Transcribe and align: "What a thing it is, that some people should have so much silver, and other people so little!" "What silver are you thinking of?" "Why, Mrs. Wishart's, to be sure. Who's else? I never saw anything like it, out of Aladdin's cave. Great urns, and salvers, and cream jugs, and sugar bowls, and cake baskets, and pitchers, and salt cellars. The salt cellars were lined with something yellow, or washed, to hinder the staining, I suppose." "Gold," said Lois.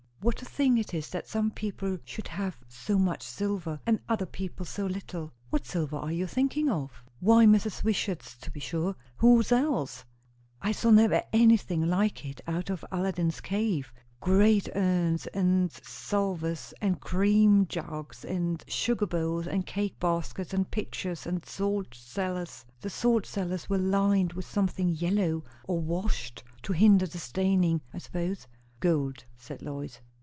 "What 0.23 0.43
a 0.43 0.45
thing 0.45 0.77
it 0.77 0.93
is, 0.93 1.09
that 1.09 1.25
some 1.27 1.49
people 1.49 1.97
should 2.05 2.27
have 2.27 2.55
so 2.67 2.99
much 2.99 3.23
silver, 3.23 3.79
and 3.87 3.99
other 4.07 4.27
people 4.27 4.67
so 4.67 4.85
little!" 4.85 5.33
"What 5.49 5.65
silver 5.65 5.97
are 5.97 6.11
you 6.11 6.27
thinking 6.27 6.69
of?" 6.69 7.03
"Why, 7.19 7.47
Mrs. 7.47 7.83
Wishart's, 7.83 8.37
to 8.37 8.51
be 8.51 8.59
sure. 8.59 8.95
Who's 9.17 9.51
else? 9.51 10.05
I 10.61 10.75
never 10.91 11.15
saw 11.21 11.27
anything 11.33 11.81
like 11.89 12.23
it, 12.23 12.39
out 12.45 12.69
of 12.69 12.85
Aladdin's 12.91 13.41
cave. 13.41 13.91
Great 14.19 14.69
urns, 14.75 15.25
and 15.33 15.71
salvers, 15.71 16.71
and 16.81 17.01
cream 17.01 17.65
jugs, 17.65 18.23
and 18.23 18.63
sugar 18.67 19.07
bowls, 19.07 19.47
and 19.47 19.65
cake 19.65 19.99
baskets, 19.99 20.53
and 20.53 20.69
pitchers, 20.69 21.25
and 21.25 21.43
salt 21.47 21.95
cellars. 21.95 22.63
The 22.81 22.91
salt 22.91 23.25
cellars 23.25 23.71
were 23.71 23.79
lined 23.79 24.33
with 24.33 24.45
something 24.45 24.89
yellow, 24.89 25.43
or 25.63 25.79
washed, 25.79 26.43
to 26.61 26.73
hinder 26.73 27.07
the 27.07 27.17
staining, 27.17 27.81
I 27.91 27.97
suppose." 27.97 28.45
"Gold," 28.79 29.25
said 29.35 29.63
Lois. 29.63 29.99